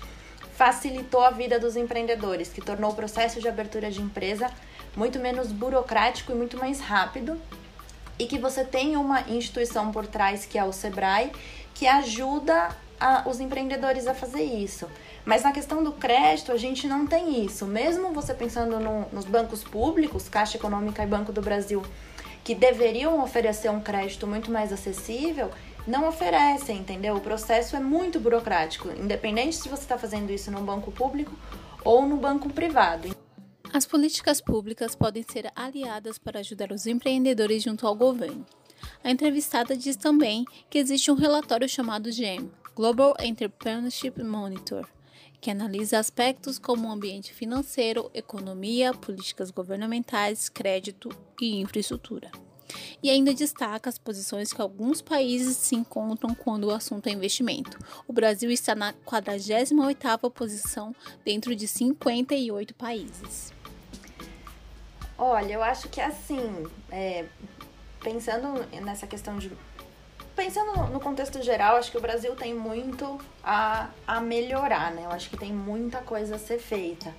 facilitou 0.53 1.23
a 1.23 1.29
vida 1.29 1.59
dos 1.59 1.75
empreendedores, 1.75 2.49
que 2.49 2.61
tornou 2.61 2.91
o 2.91 2.95
processo 2.95 3.39
de 3.39 3.47
abertura 3.47 3.91
de 3.91 4.01
empresa 4.01 4.51
muito 4.97 5.19
menos 5.19 5.51
burocrático 5.51 6.31
e 6.31 6.35
muito 6.35 6.57
mais 6.57 6.81
rápido. 6.81 7.39
E 8.17 8.25
que 8.25 8.39
você 8.39 8.65
tem 8.65 8.97
uma 8.97 9.21
instituição 9.29 9.91
por 9.91 10.07
trás, 10.07 10.43
que 10.43 10.57
é 10.57 10.63
o 10.63 10.73
Sebrae, 10.73 11.31
que 11.75 11.85
ajuda 11.85 12.75
a, 12.99 13.29
os 13.29 13.39
empreendedores 13.39 14.07
a 14.07 14.15
fazer 14.15 14.41
isso. 14.41 14.89
Mas 15.23 15.43
na 15.43 15.51
questão 15.51 15.83
do 15.83 15.91
crédito, 15.91 16.51
a 16.51 16.57
gente 16.57 16.87
não 16.87 17.05
tem 17.05 17.45
isso. 17.45 17.67
Mesmo 17.67 18.11
você 18.11 18.33
pensando 18.33 18.79
no, 18.79 19.07
nos 19.13 19.25
bancos 19.25 19.63
públicos, 19.63 20.27
Caixa 20.27 20.57
Econômica 20.57 21.03
e 21.03 21.05
Banco 21.05 21.31
do 21.31 21.41
Brasil, 21.41 21.83
que 22.43 22.55
deveriam 22.55 23.21
oferecer 23.21 23.69
um 23.69 23.79
crédito 23.79 24.25
muito 24.25 24.49
mais 24.49 24.73
acessível, 24.73 25.51
não 25.85 26.07
oferecem, 26.07 26.77
entendeu? 26.77 27.15
O 27.15 27.21
processo 27.21 27.75
é 27.75 27.79
muito 27.79 28.19
burocrático, 28.19 28.89
independente 28.89 29.57
se 29.57 29.69
você 29.69 29.83
está 29.83 29.97
fazendo 29.97 30.31
isso 30.31 30.49
no 30.49 30.61
banco 30.61 30.91
público 30.91 31.31
ou 31.83 32.07
no 32.07 32.17
banco 32.17 32.49
privado. 32.49 33.26
As 33.77 33.85
políticas 33.85 34.41
públicas 34.41 34.95
podem 34.95 35.21
ser 35.21 35.51
aliadas 35.55 36.17
para 36.17 36.39
ajudar 36.39 36.71
os 36.71 36.87
empreendedores 36.87 37.61
junto 37.61 37.85
ao 37.85 37.93
governo. 37.93 38.43
A 39.03 39.11
entrevistada 39.11 39.77
diz 39.77 39.95
também 39.95 40.45
que 40.67 40.79
existe 40.79 41.11
um 41.11 41.13
relatório 41.13 41.69
chamado 41.69 42.11
GEM 42.11 42.51
Global 42.75 43.13
Entrepreneurship 43.19 44.23
Monitor 44.23 44.89
que 45.39 45.51
analisa 45.51 45.99
aspectos 45.99 46.57
como 46.57 46.87
o 46.87 46.91
ambiente 46.91 47.31
financeiro, 47.31 48.09
economia, 48.15 48.95
políticas 48.95 49.51
governamentais, 49.51 50.49
crédito 50.49 51.09
e 51.39 51.61
infraestrutura. 51.61 52.31
E 53.03 53.11
ainda 53.11 53.31
destaca 53.31 53.91
as 53.91 53.99
posições 53.99 54.51
que 54.51 54.59
alguns 54.59 55.03
países 55.03 55.55
se 55.55 55.75
encontram 55.75 56.33
quando 56.33 56.63
o 56.63 56.71
assunto 56.71 57.05
é 57.05 57.11
investimento. 57.11 57.77
O 58.07 58.11
Brasil 58.11 58.49
está 58.49 58.73
na 58.73 58.91
48ª 59.05 60.31
posição 60.31 60.95
dentro 61.23 61.55
de 61.55 61.67
58 61.67 62.73
países. 62.73 63.55
Olha, 65.17 65.53
eu 65.53 65.63
acho 65.63 65.89
que 65.89 65.99
assim, 65.99 66.65
é, 66.91 67.25
pensando 68.03 68.65
nessa 68.81 69.07
questão 69.07 69.37
de. 69.37 69.51
Pensando 70.35 70.87
no 70.91 70.99
contexto 70.99 71.41
geral, 71.41 71.77
acho 71.77 71.89
que 71.89 71.97
o 71.97 72.01
Brasil 72.01 72.35
tem 72.35 72.53
muito 72.53 73.19
a, 73.43 73.89
a 74.05 74.21
melhorar, 74.21 74.91
né? 74.91 75.05
Eu 75.05 75.11
acho 75.11 75.29
que 75.29 75.37
tem 75.37 75.51
muita 75.51 75.97
coisa 75.99 76.35
a 76.35 76.39
ser 76.39 76.59
feita. 76.59 77.13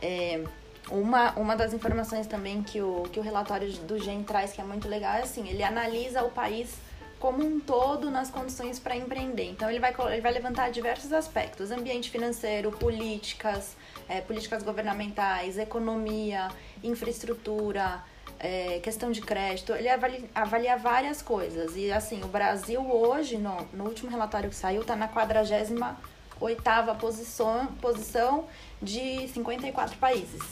É, 0.00 0.42
uma, 0.90 1.32
uma 1.32 1.54
das 1.54 1.74
informações 1.74 2.26
também 2.26 2.62
que 2.62 2.80
o, 2.80 3.04
que 3.12 3.20
o 3.20 3.22
relatório 3.22 3.70
do 3.70 3.98
GEM 3.98 4.22
traz, 4.24 4.52
que 4.52 4.60
é 4.60 4.64
muito 4.64 4.88
legal, 4.88 5.14
é 5.14 5.22
assim, 5.22 5.46
ele 5.48 5.62
analisa 5.62 6.22
o 6.22 6.30
país 6.30 6.74
como 7.20 7.44
um 7.44 7.60
todo 7.60 8.10
nas 8.10 8.30
condições 8.30 8.80
para 8.80 8.96
empreender. 8.96 9.50
Então 9.50 9.70
ele 9.70 9.78
vai, 9.78 9.94
ele 10.10 10.20
vai 10.20 10.32
levantar 10.32 10.70
diversos 10.70 11.12
aspectos: 11.12 11.70
ambiente 11.70 12.10
financeiro, 12.10 12.72
políticas, 12.72 13.76
é, 14.08 14.20
políticas 14.20 14.62
governamentais, 14.62 15.58
economia, 15.58 16.48
infraestrutura, 16.82 18.02
é, 18.38 18.80
questão 18.80 19.12
de 19.12 19.20
crédito, 19.20 19.72
ele 19.72 19.88
avalia, 19.88 20.24
avalia, 20.34 20.76
várias 20.76 21.22
coisas. 21.22 21.76
E 21.76 21.92
assim, 21.92 22.22
o 22.24 22.28
Brasil 22.28 22.80
hoje, 22.80 23.38
no, 23.38 23.56
no 23.72 23.84
último 23.84 24.10
relatório 24.10 24.50
que 24.50 24.56
saiu, 24.56 24.82
está 24.82 24.96
na 24.96 25.08
48 25.08 25.74
posição, 26.98 27.66
posição 27.80 28.46
de 28.80 29.28
54 29.28 29.96
países. 29.98 30.42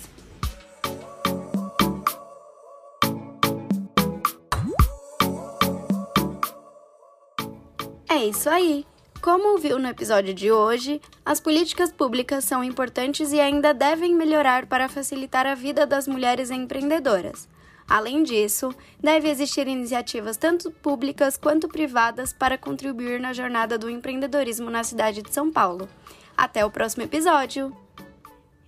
É 8.08 8.24
isso 8.24 8.48
aí! 8.50 8.89
Como 9.20 9.58
viu 9.58 9.78
no 9.78 9.86
episódio 9.86 10.32
de 10.32 10.50
hoje, 10.50 10.98
as 11.26 11.38
políticas 11.38 11.92
públicas 11.92 12.42
são 12.42 12.64
importantes 12.64 13.32
e 13.32 13.38
ainda 13.38 13.74
devem 13.74 14.14
melhorar 14.14 14.64
para 14.64 14.88
facilitar 14.88 15.46
a 15.46 15.54
vida 15.54 15.86
das 15.86 16.08
mulheres 16.08 16.50
empreendedoras. 16.50 17.46
Além 17.86 18.22
disso, 18.22 18.74
deve 18.98 19.28
existir 19.28 19.68
iniciativas 19.68 20.38
tanto 20.38 20.70
públicas 20.70 21.36
quanto 21.36 21.68
privadas 21.68 22.32
para 22.32 22.56
contribuir 22.56 23.20
na 23.20 23.34
jornada 23.34 23.76
do 23.76 23.90
empreendedorismo 23.90 24.70
na 24.70 24.82
cidade 24.82 25.20
de 25.20 25.34
São 25.34 25.52
Paulo. 25.52 25.86
Até 26.34 26.64
o 26.64 26.70
próximo 26.70 27.02
episódio! 27.02 27.76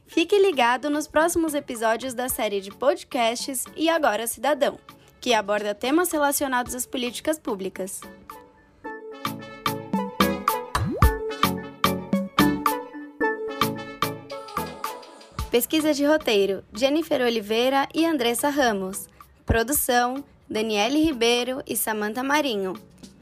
Fique 0.06 0.38
ligado 0.38 0.90
nos 0.90 1.06
próximos 1.06 1.54
episódios 1.54 2.12
da 2.12 2.28
série 2.28 2.60
de 2.60 2.70
podcasts 2.70 3.64
E 3.74 3.88
Agora 3.88 4.26
Cidadão, 4.26 4.78
que 5.18 5.32
aborda 5.32 5.74
temas 5.74 6.12
relacionados 6.12 6.74
às 6.74 6.84
políticas 6.84 7.38
públicas. 7.38 8.02
Pesquisa 15.52 15.92
de 15.92 16.02
roteiro: 16.06 16.64
Jennifer 16.72 17.20
Oliveira 17.20 17.86
e 17.94 18.06
Andressa 18.06 18.48
Ramos. 18.48 19.06
Produção: 19.44 20.24
Daniele 20.48 21.04
Ribeiro 21.04 21.62
e 21.66 21.76
Samanta 21.76 22.22
Marinho. 22.22 22.72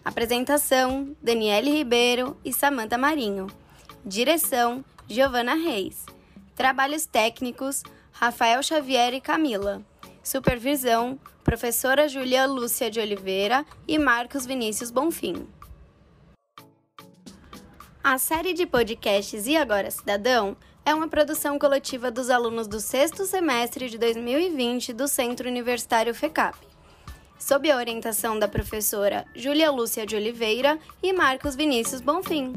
Apresentação: 0.05 1.17
Daniele 1.21 1.73
Ribeiro 1.73 2.37
e 2.45 2.53
Samanta 2.53 2.97
Marinho. 2.97 3.49
Direção: 4.07 4.85
Giovana 5.09 5.55
Reis. 5.55 6.07
Trabalhos 6.55 7.05
técnicos: 7.05 7.83
Rafael 8.13 8.63
Xavier 8.63 9.13
e 9.13 9.21
Camila. 9.21 9.83
Supervisão: 10.23 11.19
Professora 11.43 12.07
Júlia 12.07 12.47
Lúcia 12.47 12.89
de 12.93 13.01
Oliveira 13.01 13.67
e 13.89 13.99
Marcos 13.99 14.47
Vinícius 14.47 14.93
Bonfim. 14.93 15.49
A 18.05 18.19
série 18.19 18.55
de 18.55 18.67
podcasts 18.67 19.49
E 19.49 19.57
Agora 19.57 19.91
Cidadão 19.91 20.57
é 20.91 20.95
uma 20.95 21.07
produção 21.07 21.57
coletiva 21.57 22.11
dos 22.11 22.31
alunos 22.31 22.67
do 22.67 22.81
sexto 22.81 23.25
semestre 23.25 23.89
de 23.89 23.97
2020 23.97 24.93
do 24.93 25.07
Centro 25.07 25.49
Universitário 25.49 26.13
FECAP, 26.13 26.59
sob 27.39 27.71
a 27.71 27.77
orientação 27.77 28.37
da 28.37 28.49
professora 28.49 29.25
Júlia 29.33 29.71
Lúcia 29.71 30.05
de 30.05 30.17
Oliveira 30.17 30.81
e 31.01 31.13
Marcos 31.13 31.55
Vinícius 31.55 32.01
Bonfim. 32.01 32.55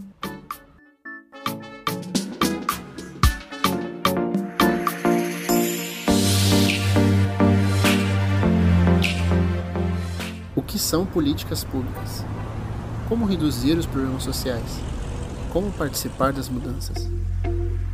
O 10.56 10.64
que 10.64 10.80
são 10.80 11.06
políticas 11.06 11.64
públicas? 11.64 12.26
Como 13.08 13.26
reduzir 13.26 13.78
os 13.78 13.86
problemas 13.86 14.24
sociais? 14.24 14.80
Como 15.52 15.72
participar 15.74 16.34
das 16.34 16.50
mudanças? 16.50 17.08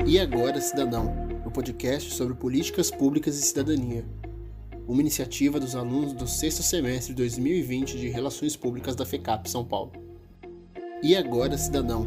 E 0.10 0.18
Agora 0.18 0.60
Cidadão, 0.60 1.14
o 1.46 1.52
podcast 1.52 2.16
sobre 2.16 2.34
políticas 2.34 2.90
públicas 2.90 3.38
e 3.38 3.44
cidadania. 3.44 4.04
Uma 4.88 5.02
iniciativa 5.02 5.60
dos 5.60 5.76
alunos 5.76 6.14
do 6.14 6.28
sexto 6.28 6.64
semestre 6.64 7.14
de 7.14 7.18
2020 7.18 7.96
de 7.96 8.10
Relações 8.10 8.56
Públicas 8.56 8.96
da 8.96 9.06
FECAP 9.06 9.48
São 9.48 9.64
Paulo. 9.64 9.92
E 11.04 11.16
Agora 11.16 11.56
Cidadão, 11.60 12.06